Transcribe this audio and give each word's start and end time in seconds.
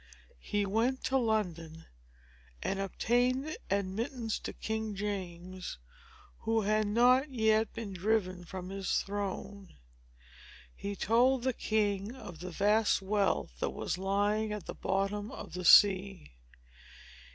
He 0.39 0.65
went 0.65 1.03
to 1.03 1.17
London, 1.19 1.85
and 2.63 2.79
obtained 2.79 3.55
admittance 3.69 4.39
to 4.39 4.51
King 4.51 4.95
James, 4.95 5.77
who 6.39 6.61
had 6.61 6.87
not 6.87 7.29
yet 7.29 7.71
been 7.73 7.93
driven 7.93 8.43
from 8.43 8.69
his 8.69 8.89
throne. 9.03 9.75
He 10.75 10.95
told 10.95 11.43
the 11.43 11.53
king 11.53 12.15
of 12.15 12.39
the 12.39 12.49
vast 12.49 13.03
wealth 13.03 13.59
that 13.59 13.69
was 13.75 13.99
lying 13.99 14.51
at 14.51 14.65
the 14.65 14.73
bottom 14.73 15.29
of 15.31 15.53
the 15.53 15.65
sea. 15.65 16.31